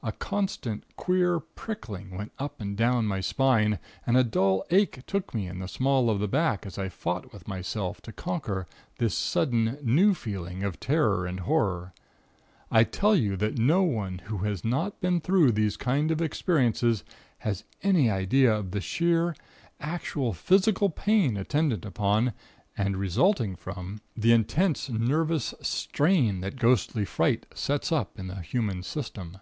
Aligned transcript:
A 0.00 0.12
constant, 0.12 0.84
queer 0.94 1.40
prickling 1.40 2.16
went 2.16 2.30
up 2.38 2.60
and 2.60 2.76
down 2.76 3.06
my 3.06 3.20
spine, 3.20 3.80
and 4.06 4.16
a 4.16 4.22
dull 4.22 4.64
ache 4.70 5.04
took 5.06 5.34
me 5.34 5.48
in 5.48 5.58
the 5.58 5.66
small 5.66 6.08
of 6.08 6.20
the 6.20 6.28
back, 6.28 6.64
as 6.64 6.78
I 6.78 6.88
fought 6.88 7.32
with 7.32 7.48
myself 7.48 8.00
to 8.02 8.12
conquer 8.12 8.68
this 8.98 9.14
sudden 9.16 9.76
new 9.82 10.14
feeling 10.14 10.62
of 10.62 10.78
terror 10.78 11.26
and 11.26 11.40
horror. 11.40 11.92
I 12.70 12.84
tell 12.84 13.16
you, 13.16 13.36
that 13.38 13.58
no 13.58 13.82
one 13.82 14.18
who 14.26 14.38
has 14.38 14.64
not 14.64 15.00
been 15.00 15.20
through 15.20 15.50
these 15.52 15.76
kinds 15.76 16.12
of 16.12 16.22
experiences, 16.22 17.02
has 17.38 17.64
any 17.82 18.08
idea 18.08 18.54
of 18.54 18.70
the 18.70 18.80
sheer, 18.80 19.34
actual 19.80 20.32
physical 20.32 20.90
pain 20.90 21.36
attendant 21.36 21.84
upon, 21.84 22.34
and 22.76 22.96
resulting 22.96 23.56
from, 23.56 24.00
the 24.16 24.32
intense 24.32 24.88
nerve 24.88 25.42
strain 25.42 26.38
that 26.40 26.54
ghostly 26.60 27.04
fright 27.04 27.46
sets 27.52 27.90
up 27.90 28.16
in 28.16 28.28
the 28.28 28.40
human 28.40 28.84
system. 28.84 29.38